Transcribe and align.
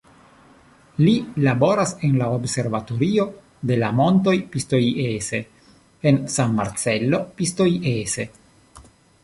Li 1.01 1.11
laboras 1.47 1.91
en 2.07 2.15
la 2.21 2.29
Observatorio 2.37 3.27
de 3.73 3.77
la 3.83 3.91
Montoj 3.99 4.35
Pistoiese, 4.55 5.43
en 6.13 6.21
San 6.39 6.59
Marcello 6.63 7.23
Pistoiese. 7.43 8.31